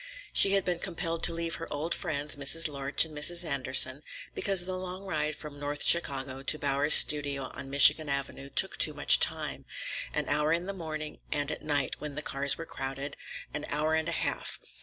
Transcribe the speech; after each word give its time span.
She 0.33 0.53
had 0.53 0.65
been 0.65 0.79
compelled 0.79 1.21
to 1.25 1.31
leave 1.31 1.57
her 1.57 1.71
old 1.71 1.93
friends 1.93 2.35
Mrs. 2.35 2.67
Lorch 2.67 3.05
and 3.05 3.15
Mrs. 3.15 3.45
Andersen, 3.45 4.01
because 4.33 4.65
the 4.65 4.75
long 4.75 5.03
ride 5.03 5.35
from 5.35 5.59
North 5.59 5.83
Chicago 5.83 6.41
to 6.41 6.57
Bowers's 6.57 6.95
studio 6.99 7.51
on 7.53 7.69
Michigan 7.69 8.09
Avenue 8.09 8.49
took 8.49 8.77
too 8.79 8.95
much 8.95 9.19
time—an 9.19 10.27
hour 10.27 10.53
in 10.53 10.65
the 10.65 10.73
morning, 10.73 11.19
and 11.31 11.51
at 11.51 11.61
night, 11.61 11.97
when 11.99 12.15
the 12.15 12.23
cars 12.23 12.57
were 12.57 12.65
crowded, 12.65 13.15
an 13.53 13.67
hour 13.69 13.93
and 13.93 14.09
a 14.09 14.13
half. 14.13 14.57